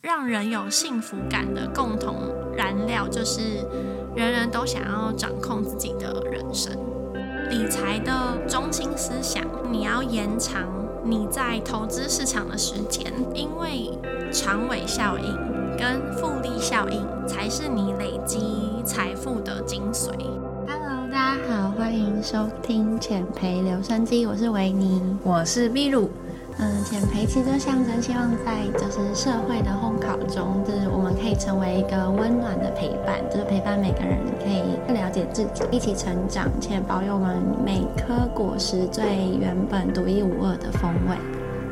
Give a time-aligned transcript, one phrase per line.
[0.00, 2.16] 让人有幸福感的共同
[2.56, 3.40] 燃料，就是
[4.14, 6.76] 人人都想要掌控自己的人生。
[7.50, 8.12] 理财的
[8.48, 10.66] 中心思想，你要延长
[11.04, 13.90] 你在投资市场的时间，因为
[14.32, 15.36] 长尾效应
[15.78, 20.10] 跟复利效应才是你累积财富的精髓。
[20.66, 25.16] Hello，大家好，欢迎收听浅培留声机，我是维尼。
[25.22, 26.10] 我是秘鲁，
[26.58, 39.04] 嗯，减肥其实就象征希望在就是社会的烘烤中，就是我们可以成为一个温暖的陪伴，就是陪伴每个人可以更了解自己，一起成长，且保有我们每颗果实最
[39.38, 41.16] 原本独一无二的风味。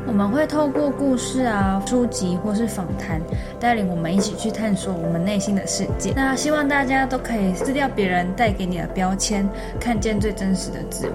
[0.07, 3.19] 我们会透过故事啊、书籍或是访谈，
[3.59, 6.13] 带领我们一起去探索我们内心的世界。
[6.15, 9.49] 那希望大家都可以撕掉别人带给你的标签，
[9.79, 11.13] 看见最真实的自我。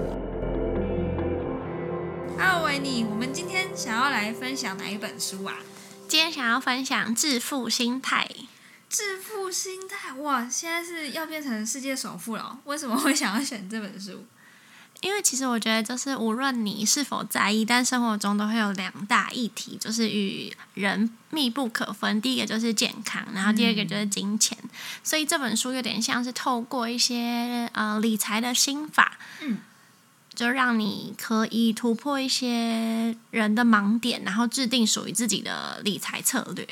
[2.37, 3.05] Hello，维尼，
[4.21, 5.55] 来分享哪一本书啊？
[6.07, 8.29] 今天想要分享致富心态。
[8.87, 14.23] 致富心态，哇，现在是要变成世界首富了哦，为什么会想要选这本书？
[14.99, 22.21] 因为其实我觉得，就是无论你是否在意，但生活中都会有两大议题，就是与人密不可分。
[22.21, 24.55] 第一个就是健康，然后第二个就是金钱。
[25.03, 29.57] 所以这本书有点像是透过一些呃理财的心法，嗯，
[30.41, 36.67] 就让你可以突破一些人的盲点，然后制定属于自己的理财策略。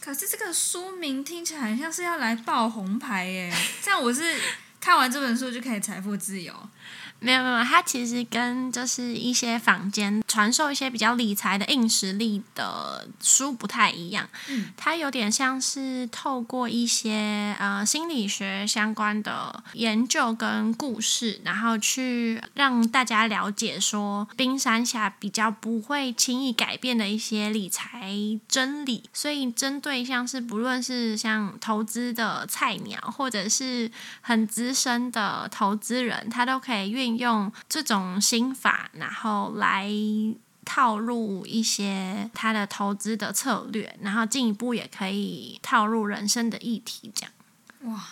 [0.00, 4.40] 可是这个书名听起来很像是要来爆红牌耶， 这样我是
[4.80, 6.52] 看完这本书就可以财富自由。
[7.20, 14.28] 没有没有，它其实跟就是一些坊间传授一些比较理财的硬实力的书不太一样。
[14.48, 28.14] 嗯，它有点像是透过一些呃心理学相关的研究跟故事，然后去让大家了解说冰山下比较不会轻易改变的一些理财
[28.48, 29.02] 真理。
[29.12, 39.88] 所以针对像是不论是像投资的菜鸟，或者是很资深的投资人，他都可以用这种心法，然后来
[40.64, 47.32] 套入一些他的投资的策略，然后进一步也可以套入人生的议题，这样。
[47.94, 48.04] 哇，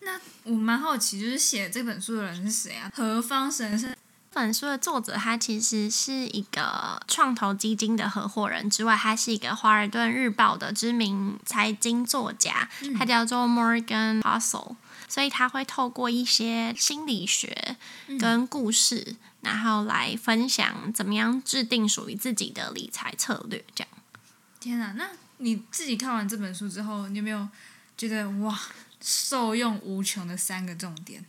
[0.00, 2.90] 那我蛮好奇，就是写这本书的人是谁啊？
[2.94, 3.94] 何方神圣？
[4.32, 14.76] 这本书的作者他其实是一个创投基金的合伙人之外，他是一个《华尔顿日报》的知名财经作家，他叫做 Morgan Housel。
[15.10, 17.76] 所以他会透过一些心理学
[18.20, 23.64] 跟故事，然后来分享怎么样制定属于自己的理财策略。
[23.74, 23.90] 这样，
[24.60, 24.92] 天哪！
[24.92, 27.48] 那你自己看完这本书之后，你有没有
[27.98, 28.56] 觉得哇，
[29.00, 31.24] 受用无穷的三个重点？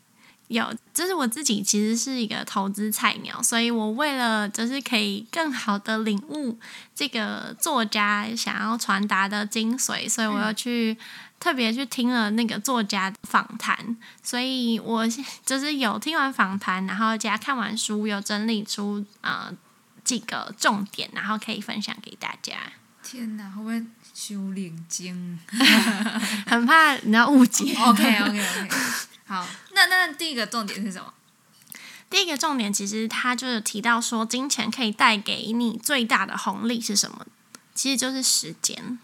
[0.49, 6.59] 有，就是我自己其实是一个投资菜鸟，所以我为了就是可以更好的领悟
[6.93, 10.95] 这个作家想要传达的精髓，所以我又去。
[11.41, 15.05] 特别去听了那个作家访谈，所以我
[15.43, 19.51] 就是有听完访谈，然后加看完书，有整理出呃
[20.03, 22.53] 几个重点，然后可以分享给大家。
[23.01, 25.39] 天哪，会不会修炼经？
[26.45, 27.73] 很怕你要误解。
[27.83, 28.69] OK OK OK，
[29.25, 31.11] 好，那那第一个重点是什么？
[32.07, 37.25] 第一个重点其实他就是提到说，金钱可以带给你最大的红利是什么？
[37.73, 38.99] 其实就是时间。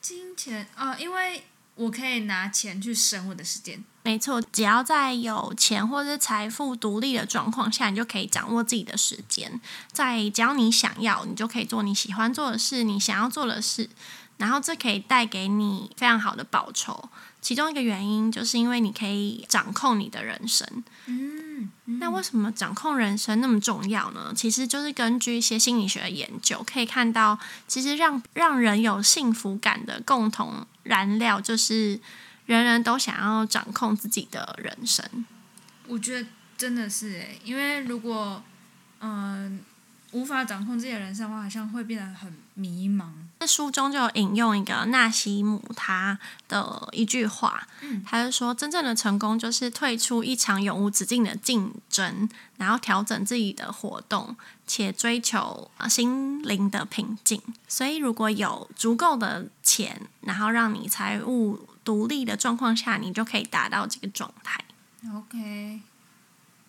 [0.00, 1.44] 金钱啊、呃，因为
[1.76, 3.82] 我可以拿钱去省我的时间。
[4.02, 9.60] 没错，只要在有钱或者财富独立的状况下，你就可以掌握自己的时间。
[9.92, 13.90] 在只要你想要，你就可以做你喜欢做的事，你想要做的事，
[14.36, 17.08] 然后这可以带给你非常好的报酬。
[17.46, 20.66] 其中一个原因就是因为你可以掌控你的人生。
[21.04, 24.32] 嗯，嗯那为什么掌控人生那么重要呢？
[24.34, 32.00] 其实就是根据一些心理学的研究，可以看到，其实让让人有幸福感的共同燃料，就是
[32.46, 35.24] 人人都想要掌控自己的人生。
[35.86, 36.28] 我觉得
[36.58, 38.42] 真的是诶，因为如果
[38.98, 39.60] 嗯、
[40.12, 43.06] 无法掌控自己的人生的话，好像会变得很迷茫。
[43.40, 54.34] 在书中就有引用一个纳西姆他的一句话，嗯他就说，真正的成功就是退出一场永无止境的竞争，然后调整自己的活动，
[54.66, 57.42] 且追求呃心灵的平静。
[57.68, 64.64] 所以，如果有足够的钱，然后让你财务独立的状况下，你就可以达到这个状态。
[65.14, 65.82] OK，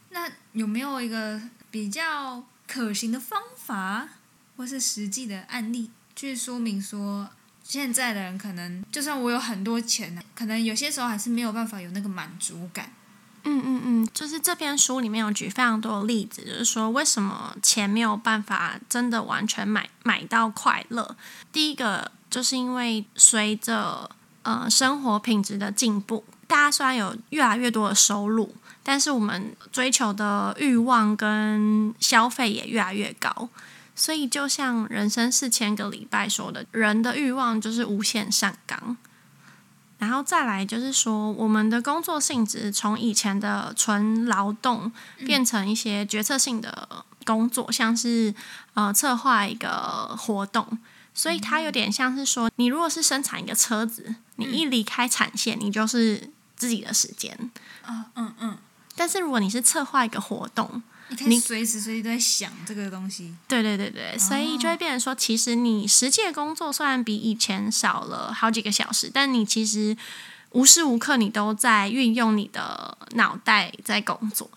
[0.10, 1.42] 那有没有一个
[1.72, 4.10] 比较可行的方法，
[4.56, 7.30] 或是实际的案例，去说明说，
[7.64, 12.92] 现在的人可能就算我有很多钱呢，可能有些时候还是没有办法有那个满足感。
[13.44, 21.16] 嗯嗯嗯，就是这篇书里面有举非常多的例子，就是说为什么钱没有办法真的完全买买到快乐。
[21.54, 24.10] 第一个就是因为随着
[24.42, 28.54] 呃生活品质的进步，大家虽然有越来越多的收入，
[28.88, 33.50] 但是我们追求的欲望跟消费也越来越高。
[33.94, 38.96] 所以，就像人生四千个礼拜说的，人的欲望就是无限上纲。
[39.98, 44.90] 然后再来就是说，我们的工作性质从以前的纯劳动
[45.26, 46.88] 变成一些决策性的
[47.26, 48.34] 工作，像是
[48.76, 50.78] 呃策划一个活动，
[51.14, 57.52] 所以它有点像是说，你如果是生产一个车子，你一离开产线，你就是自己的时间。
[57.84, 58.58] 啊，嗯嗯，
[58.98, 63.34] 但是如果你是策划一个活动，你可以随时随地都在想这个东西。
[63.48, 69.96] 对对对对，所以就会变成说，其实你实际的工作虽然比以前少了好几个小时，但你其实
[70.52, 74.50] 无时无刻你都在运用你的脑袋在工作，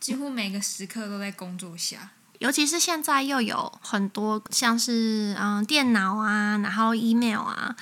[0.00, 2.10] 几乎每个时刻都在工作下。
[2.38, 7.76] 尤其是现在又有很多像是嗯电脑啊，然后 email 啊，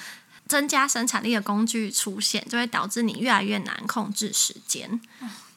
[0.47, 5.01] 增加生产力的工具出现，就会导致你越来越难控制时间。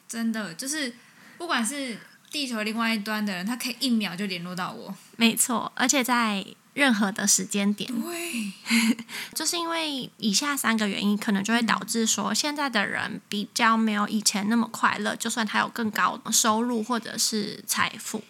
[0.08, 0.94] 真的，就是
[1.38, 1.98] 不管是
[2.30, 4.94] 地球另外一端的人，他可以一秒就联络到我。
[5.16, 8.52] 没错，而且在任何的时间点，对，
[9.34, 18.24] 就是因为以下三个原因，可能就会导致说，现在的人比较没有以前那么快乐，就算他有更高的收入或者是财富。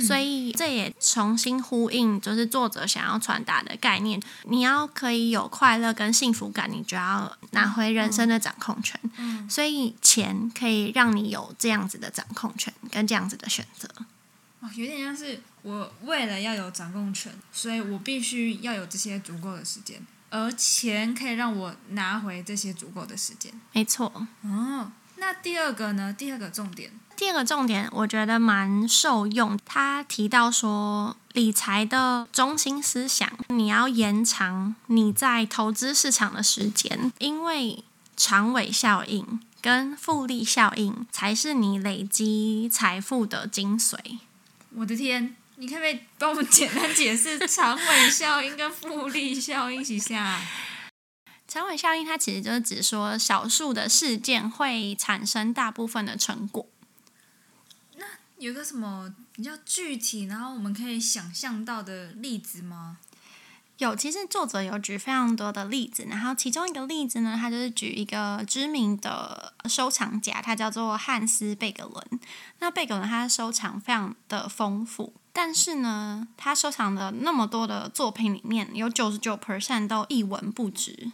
[0.00, 8.98] 所以这也重新呼应，就是作者想要传达的概念：你要可以有快乐跟幸福感，你就要拿回人生的掌控权。
[9.18, 13.88] 嗯所以钱可以让你有这样子的掌控权跟这样子的选择。
[14.60, 23.52] 哦，有点像是我为了要有掌控权，所以我必须要有这些足够的时间，而钱可以让我拿回这些足够的时间。
[23.72, 24.10] 没错。
[24.42, 26.12] 哦，那第二个呢？
[26.12, 29.58] 第二个重点，第二个重点，我觉得蛮受用。
[29.64, 37.82] 他提到说，理财的中心思想，你要延长你在投资市场的时间，因为
[38.14, 43.96] 长尾效应跟复利效应才是你累积财富的精髓。
[44.74, 45.34] 我的天！
[45.56, 50.38] 你可不可以帮我们简单解释长尾效应跟复利效应一下？
[51.48, 56.66] 长尾效应它其实就是指说，少数的事件会产生大部分的成果。
[58.38, 62.98] 有个什么比较具体，然后我们可以想象到的例子吗？
[63.78, 72.20] 有，其实作者有举非常多的例子，然后其中一个例子呢，他就是举一个知名的收藏家，他叫做汉斯贝格伦。
[72.60, 81.12] 那贝格伦他的收藏非常的丰富，但是呢，他收藏的那么多的作品里面，有九十九 percent 都一文不值，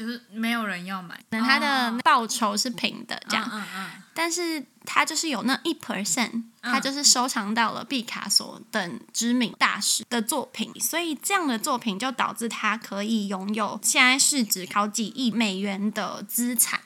[0.00, 3.46] 就是没有人要买，那他的哦报酬是平的，这样。
[3.52, 16.80] 嗯嗯但是他就是有那一 percent，他就是收藏到了毕卡索等知名大师的作品，所以这样的作品就导致他可以拥有现在市值好几亿美元的资产。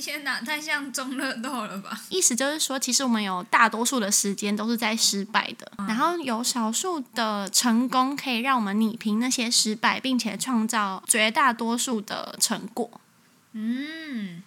[0.00, 2.00] 天哪，太像中乐透了吧？
[2.08, 12.90] 意思就是说，其实我们有大多数的时间都是在失败的，然后有少数的成功可以让我们拟平那些失败，并且创造绝大多数的成果。
[13.52, 14.42] 嗯，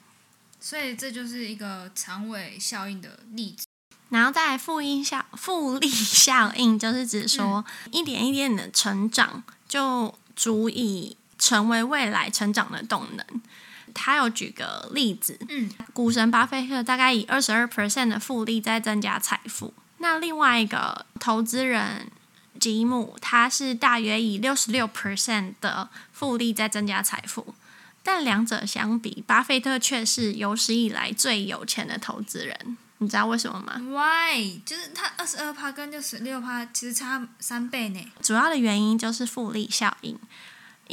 [0.59, 3.65] 所以这就是一个长尾效应的例子。
[4.09, 13.25] 然后再来复印效复利效应，就是指说、一点一点的成长就足以成为未来成长的动能。
[13.93, 19.73] 他有举个例子，嗯，股神巴菲特大概以二十二 percent 的复利在增加财富。
[19.99, 22.11] 那另外一个投资人
[22.59, 27.55] 吉姆，他是大约以六十六 percent 的复利在增加财富。
[28.03, 32.77] 但两者相比，巴菲特却是有史以来最有钱的投资人。
[32.97, 34.59] 你知道为什么吗？Why？
[34.65, 38.11] 就是他二十二趴跟六十六趴其实差三倍呢。
[38.21, 40.17] 主要的原因就是复利效应。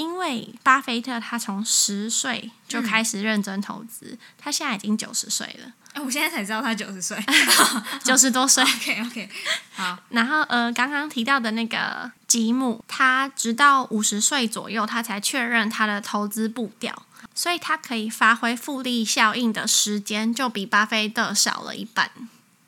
[0.01, 7.23] 因为巴菲特他从十岁就开始认真投资，他现在已经九十岁了，哎，我现在才知道他九十岁。
[8.03, 8.65] 九十多岁。
[8.65, 9.29] OK OK，
[9.75, 17.03] 好，然后呃，刚刚提到的那个吉姆，他直到五十岁左右，他才确认他的投资步调，
[17.35, 22.11] 所以他可以发挥复利效应的时间就比巴菲特少了一半。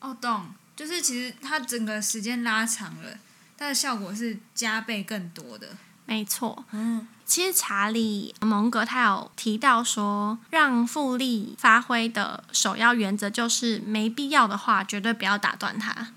[0.00, 3.16] 哦懂，就是其实他整个时间拉长了，
[3.56, 5.68] 它的效果是加倍更多的。
[6.04, 16.08] 没错，嗯，其实查理蒙格他有提到说，让复利发挥的首要原则就是没必要的话，绝对不要打断它。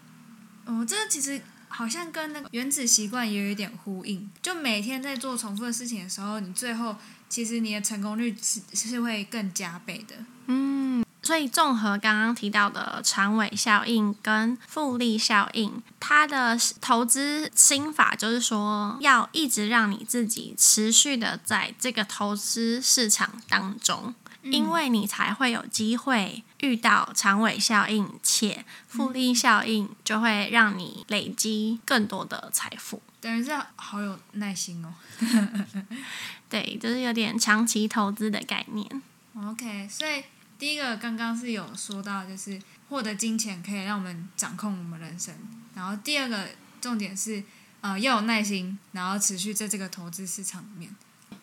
[0.66, 1.40] 哦，这个其实
[1.70, 4.30] 好像跟那个原子习惯也有一点呼应。
[4.42, 6.98] 就每天在做重复的事情的时候，你最后
[7.30, 10.16] 其实你的成功率是是会更加倍的。
[10.48, 24.16] 嗯，所以综合刚刚提到的长尾效应跟复利效应，它的投资心法就是说，要一直让你自己持续的在这个投资市场当中。
[24.44, 33.02] 因为你才会有机会遇到长尾效应，且复利效应就会让你累积更多的财富。
[33.20, 34.94] 等于是好有耐心哦。
[36.48, 39.02] 对，就是有点长期投资的概念。
[39.36, 40.24] OK，所以
[40.58, 42.60] 第一个刚刚是有说到，就是
[42.90, 45.34] 获得金钱可以让我们掌控我们人生。
[45.74, 46.48] 然后第二个
[46.80, 47.44] 重点是，
[47.82, 50.96] 呃，要有耐心，然后持续在这个投资市场里面。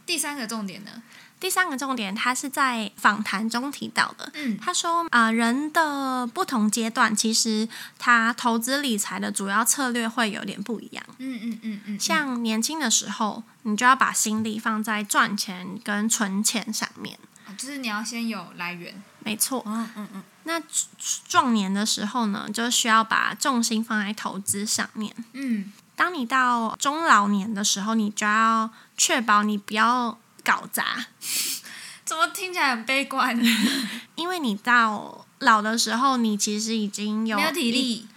[0.04, 1.02] 第三个重点呢？
[1.38, 4.30] 第三个重点，他是在访谈中提到的。
[4.34, 11.04] 嗯他说啊、呃人的不同阶段，其实他投资理财的主要策略会有点不一样。
[11.18, 17.18] 嗯嗯嗯嗯，像年轻的时候，你就要把心力放在赚钱跟存钱上面。
[17.62, 19.02] 哦就是你要先有来源。
[19.20, 20.60] 没错，嗯嗯嗯，那
[21.28, 25.14] 壮年的时候呢，就需要把重心放在投资上面。
[25.34, 31.06] 嗯当你到中老年的时候，你就要确保你不要搞砸，
[32.04, 33.38] 怎么听起来很悲观？
[34.16, 38.08] 因为你到老的时候，你其实已经有没有体力。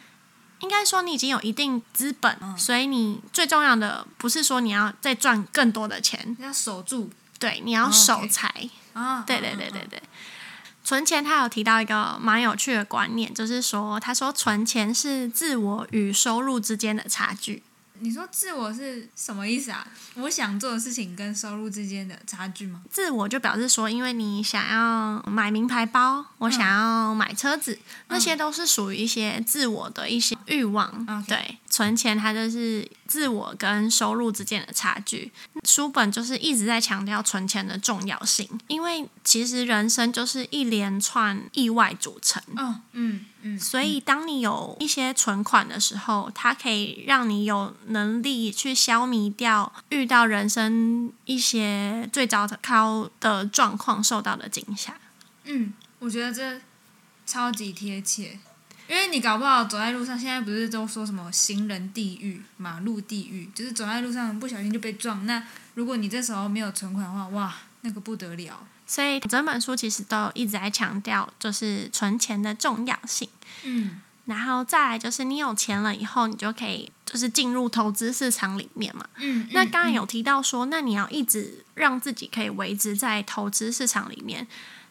[0.61, 8.69] 应该说你已经有一定资本，嗯所以你最重要的不是说你要再赚更多的钱，要守住对，你要哦守财。
[8.95, 9.23] 啊！
[9.27, 10.03] 对对对嗯对对。
[10.83, 17.63] 存钱，他有提到一个蛮有趣的观念，就是说，他说存钱是自我与收入之间的差距。
[17.99, 19.87] 你说自我是什么意思啊？
[20.15, 22.81] 我想做的事情跟收入之间的差距吗？
[22.91, 30.87] 自我就表示说，因为你想要买名牌包，我想要买车子，那些都是属于一些自我的一些欲望。
[31.07, 35.29] OK 对，存钱它就是自我跟收入之间的差距。
[35.65, 42.41] 书本就是一直在强调存钱的重要性，因为其实人生就是一连串意外组成。
[42.55, 54.97] 哦，嗯嗯，所以，当你有一些存款的时候，它可以让你有能力去消弭掉遇到人生一些最糟糕的状况受到的惊吓。
[55.43, 56.61] 嗯，我觉得这
[57.25, 58.39] 超级贴切，
[58.87, 65.25] 因为你搞不好走在路上，现在不是都说什么行人地狱、马路地狱，就是走在路上不小心就被撞。
[65.25, 68.67] 那如果你这时候没有存款的话，哇，那个不得了。
[68.87, 73.27] 所以，整本书其实都一直在强调，就是存钱的重要性。
[73.63, 79.05] 嗯然后再来就是，你有钱了以后，你就可以就是进入投资市场里面嘛。
[79.17, 84.47] 嗯，那刚刚有提到说，那你要一直让自己可以维持在投资市场里面。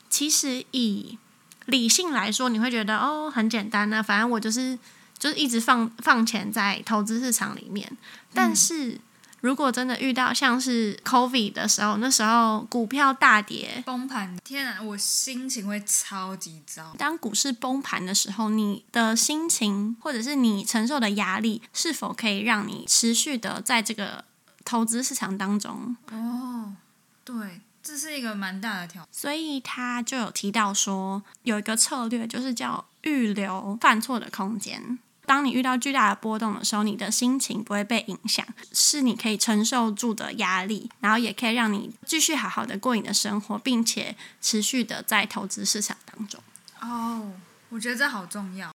[0.09, 1.19] 其实以
[1.67, 4.79] 理性来说，你会觉得哦很简单啊，反正我就是
[5.19, 7.97] 就是一直放放钱在投资市场里面。
[8.33, 8.99] 但是
[9.41, 16.95] 如果真的遇到像是 COVID 的时候，那时候股票大跌，崩盘，天啊，我心情会超级糟。
[16.99, 24.25] 当股市崩盘的时候，你的心情或者是你承受的压力，是否可以让你持续的在这个
[24.65, 26.75] 投资市场当中哦，
[27.23, 29.09] 对，这是一个蛮大的挑战。
[29.13, 34.99] 所以他就有提到说，有一个策略就是叫预留犯错的空间。
[35.27, 46.41] 当你遇到巨大的波动的时候，你的心情不会被影响，是你可以承受住的压力，然后也可以让你继续好好的过你的生活，并且持续的在投资市场当中。
[46.81, 47.33] 哦，
[47.71, 48.71] 我觉得这好重要。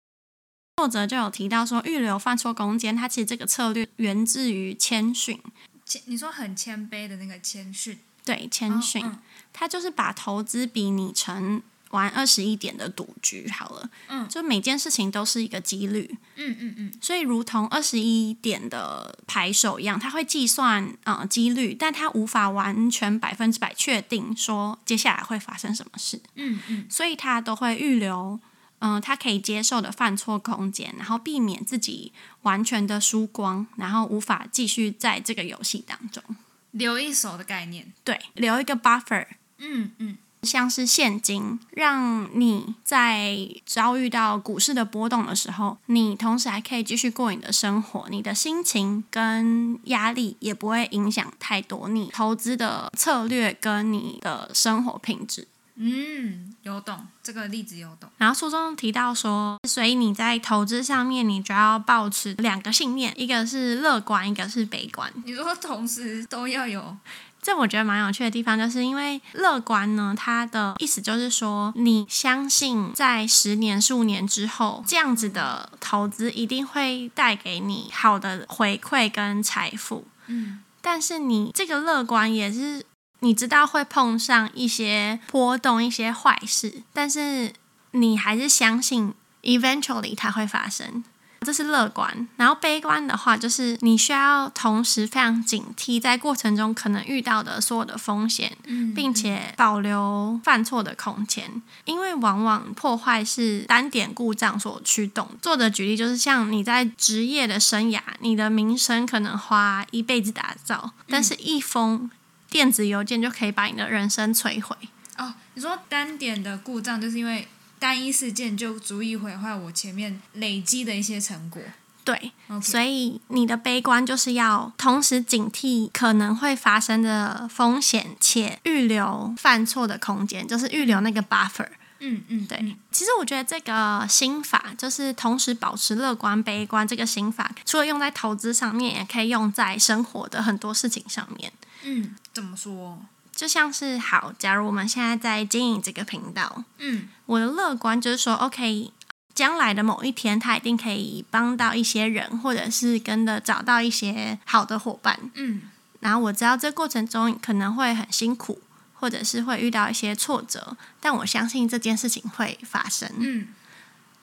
[0.78, 5.42] 作者就有提到说，预留犯错空间，它其实这个策略源自于谦逊。
[5.84, 9.18] 谦，你说很谦卑的那个谦逊，对，谦逊，嗯
[9.54, 13.88] 它就是把投资比拟成玩二十一点的赌局好了。
[14.08, 28.38] 嗯就每件事情都是一个几率，嗯嗯嗯所以如同二十一点的牌手一样，他会计算呃几率，但他无法完全百分之百确定说接下来会发生什么事，嗯嗯所以他都会预留。
[28.80, 36.22] 嗯，他可以接受的犯错空间，然后避免自己完全的输光，然后无法继续在这个游戏当中。
[36.70, 37.92] 留一手的概念。
[38.04, 39.26] 对，留一个 buffer，
[39.58, 55.48] 嗯嗯像是现金，让你在遭遇到股市的波动的时候，你同时还可以继续过你的生活，你的心情跟压力也不会影响太多你投资的策略跟你的生活品质。
[55.80, 58.10] 嗯，有懂这个例子有懂。
[58.16, 65.12] 然后书中提到说，所以你在投资上面，你就要保持两个信念，一个是乐观，一个是悲观。
[65.24, 66.96] 你说同时都要有，
[67.40, 80.04] 这我觉得蛮有趣的地方，就是因为乐观呢，它的意思就是说，你相信在十年、十五年之后，这样子的投资一定会带给你好的回馈跟财富。
[80.26, 82.86] 嗯但是你这个乐观也是
[83.20, 87.52] 你知道会碰上一些波动、一些坏事，但是
[87.92, 91.04] 你还是相信 eventually 它会发生。
[91.42, 98.56] 这是乐观，然后悲观的话，就是你需要同时非常警惕在过程中可能遇到的所有的风险，
[98.94, 105.28] 并且保留犯错的空间，因为往往破坏是单点故障所驱动。
[105.40, 112.10] 作者举例就是像你在职业的生涯，你的名声可能花一辈子打造，但是一封
[112.50, 114.76] 电子邮件就可以把你的人生摧毁。
[115.16, 117.48] 哦，你说单点的故障，就是因为。
[117.80, 121.62] 单一事件就足以毁坏我前面累积的一些成果。
[122.02, 131.68] 对，所以你的悲观就是要同时警惕可能会发生的风险，且预留犯错的空间，就是预留那个 buffer。
[132.00, 132.76] 嗯嗯，对。
[132.90, 141.52] 其实我觉得这个心法就是同时保持乐观、悲观这个心法，除了用在投资上面，也可以用在生活的很多事情上面。
[141.84, 143.00] 嗯，怎么说？
[143.34, 148.92] 就像是好，假如我们现在在经营这个频道，嗯，我的乐观就是说，OK，
[149.34, 155.62] 将来的某一天，他一定可以帮到一些人，或者是跟着找到一些好的伙伴，嗯，
[155.98, 158.60] 然后我知道这过程中可能会很辛苦，
[158.94, 163.48] 或者是会遇到一些挫折，但我相信这件事情会发生，嗯。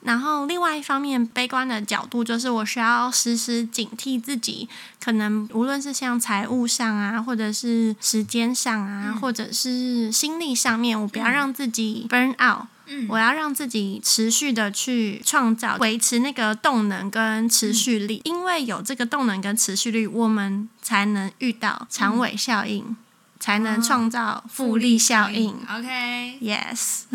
[0.02, 4.68] 然后，另外一方面，悲观的角度就是我需要时时警惕自己，
[5.02, 12.66] 可能无论是像财务上啊，或者是时间上啊，或者是心力上面，我不要让自己 burn out。
[12.88, 22.96] 嗯，我要让自己持续的去创造，维持那个动能跟持续力，因为有这个动能跟持续力，我们才能遇到长尾效应，
[23.40, 25.56] 才能创造复利效应。
[25.68, 27.06] OK，Yes。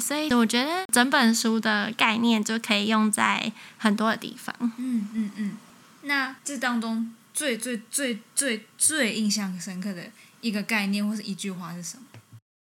[0.00, 4.54] 所以我觉得整本书的概念就可以用在很多的地方。
[4.76, 5.56] 嗯嗯嗯。
[6.02, 10.04] 那这当中最最最最最印象深刻的
[10.40, 12.04] 一个概念或是一句话是什么？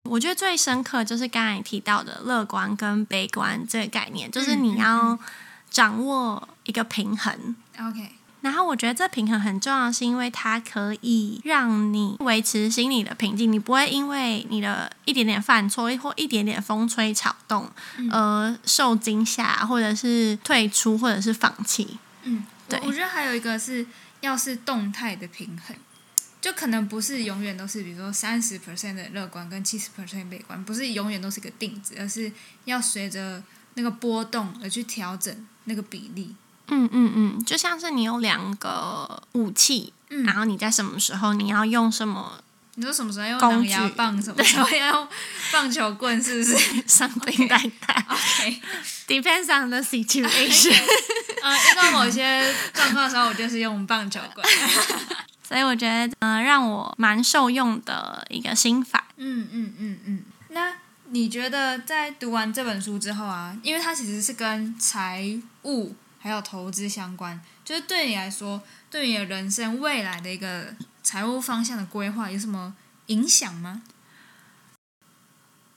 [0.09, 5.17] 我觉得最深刻就是刚才提到的乐观跟悲观这个概念，就是你要
[5.69, 7.55] 掌握一个平衡。
[7.79, 8.11] OK。
[8.43, 17.71] 然后我觉得这平衡很重要，是因为它可以让你维持心理的平静，你不会因为你的一点点犯错或一点点风吹草动
[18.11, 21.97] 而受惊吓，或者是退出，或者是放弃。
[22.23, 22.77] 嗯，对。
[22.83, 23.87] 我觉得还有一个是
[24.19, 25.73] 要是动态的平衡，
[26.41, 32.29] 就可能不是永远都是，比如说三十 percent 的乐观跟七十 percent 悲观，不是永远都是个定值，而是
[32.65, 33.41] 要随着
[33.75, 36.35] 那个波动而去调整那个比例。
[36.67, 42.39] 嗯嗯嗯，就像是你有两个武器，嗯然后你在什么时候你要用什么？
[42.75, 44.19] 你说什么时候用狼牙棒？
[44.23, 45.07] 什么时候要用
[45.51, 46.21] 棒球棍？
[46.23, 46.55] 是不是
[46.87, 48.03] ？Something like that.
[48.09, 48.61] OK.
[49.07, 50.73] Depends on the situation.
[51.43, 54.47] 呃，遇到某些状况的时候，我就是用棒球棍。
[55.47, 59.05] 所以我觉得，呃，让我蛮受用的一个心法。
[59.17, 60.23] 嗯嗯嗯嗯。
[60.49, 60.73] 那
[61.09, 65.93] 你觉得在读完这本书之后啊，因为它其实是跟财务。
[66.23, 72.73] 还有投资相关，就是对你来说，对你的人生未来的一个财务方向的规划有什么
[73.07, 73.81] 影响吗？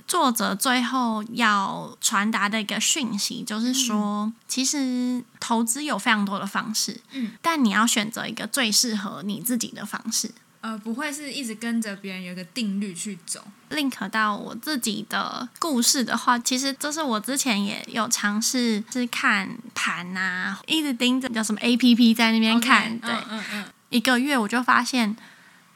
[0.06, 10.30] 作者最后要传达的一个讯息就是说，其实投资有非常多的方式，嗯，但你要选择一个最适合你自己的方式。
[10.66, 13.40] 呃，不会是一直跟着别人有一个定律去走。
[13.70, 25.16] link 到我自己的故事的话，其实这是我之前也有尝试是看盘啊，一直盯着叫什么 A P P 在那边看，对，嗯嗯，一个月我就发现。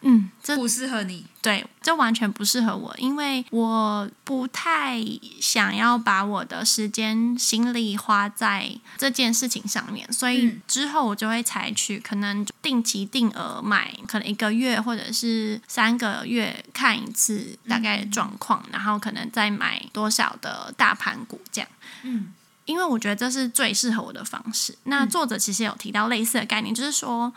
[0.02, 1.26] 嗯，这不适合你。
[1.42, 5.02] 对，这完全不适合我，因为我不太
[5.40, 21.70] 想要把我的时间心力花在这件事情上面，所以之后我就会采取可能定期定额买，可能一个月或者是三个月看一次大概状况，然后可能再买多少的大盘股这样。
[22.02, 22.32] 嗯，
[22.66, 24.76] 因为我觉得这是最适合我的方式。
[24.84, 27.32] 那作者其实有提到类似的概念，就是说。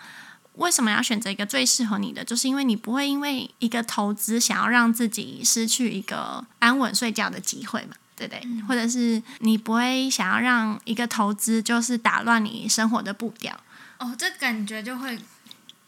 [0.55, 2.23] 为什么要选择一个最适合你的？
[2.23, 8.61] 就是因为你不会因为一个投资想要让自己失去一个安稳睡觉的机会嘛，对不对？
[8.67, 13.59] 或者是你不会想要让一个投资就是打乱你生活的步调。
[13.97, 15.17] 哦，这感觉就会，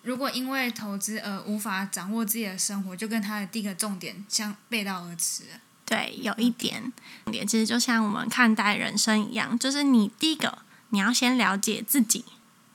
[0.01, 5.43] 如果因为投资而无法掌握自己的生活，就跟他的第一个重点相背道而驰。
[5.85, 6.91] 对，有一点
[7.31, 10.57] 点，其实就像我们看待人生一样，就是你第一个
[10.89, 12.25] 你要先了解自己，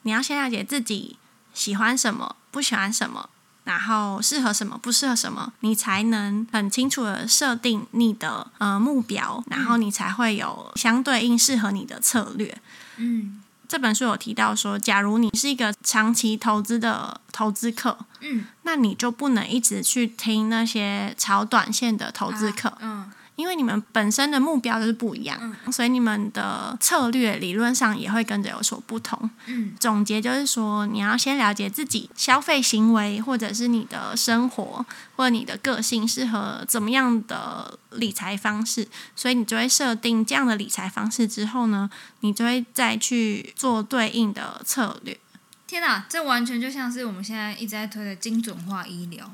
[0.02, 1.16] 你要先了解自己。
[1.54, 3.28] 喜欢什么，不喜欢什么，
[3.64, 12.56] 然后适合什么，不适合什么，你才能很清楚的设定你的呃目标，然后你才会有相对应适合你的策略。
[12.96, 23.10] 嗯，这本书有提到说，假如你是一个长期投资的投资客，嗯，那你就不能一直去听那些炒短线的投资客，嗯。
[23.40, 29.30] 因为你们本身的目标就是不一样，所以你们的策略理论上也会跟着有所不同。
[29.46, 34.84] 嗯，总结就是说，你要先了解自己消费行为，或者是你的生活
[35.16, 45.18] 或者你的个性适合怎么样的理财方式，所以你就会设定这样的理财方式之后呢，你就会再去做对应的策略。
[45.66, 49.30] 天哪，这完全就像是我们现在一直在推的精准化医疗，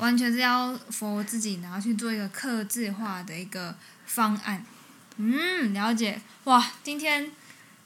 [0.00, 4.64] 完全是要 for 自己，然后去做一个克制化的一个方案。
[5.16, 6.20] 嗯，了解。
[6.44, 7.30] 哇，今天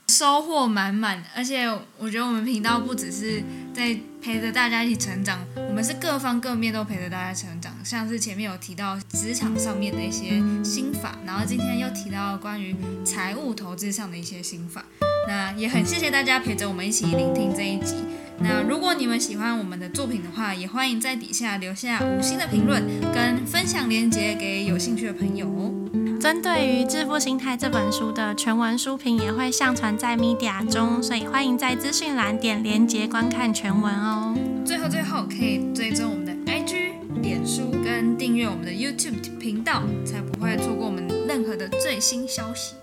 [0.09, 1.67] 收获满满，而且
[1.99, 3.43] 我觉得我们频道不只是
[3.75, 7.75] 在陪着大家一起成长，我们是各方各面都陪着大家成长。
[7.85, 14.85] 像是前面有提到职场上面的一些心法，然后今天又提到关于财务投资上的一些心法。
[15.27, 17.97] 那也很谢谢大家陪着我们一起聆听这一集。
[18.41, 25.73] 那如果你们喜欢我们的作品的话，也欢迎在底下留下五星的评论跟分享链接给有兴趣的朋友哦。
[26.21, 34.35] 针对于《致富心态》这本书的全文书评也会上传在 Media 中，所以欢迎在资讯栏点连接观看全文哦。
[34.65, 42.75] 最后最后，可以追踪我们的 IG、脸书跟订阅我们的 YouTube 频道，才不会错过我们任何的最新消息。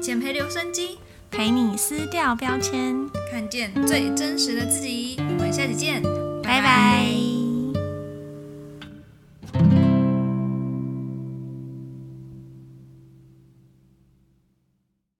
[0.00, 0.98] 减肥留声机。
[1.30, 5.16] 陪你撕掉标签，看见最真实的自己。
[5.18, 6.02] 我们下期见，
[6.42, 7.39] 拜拜。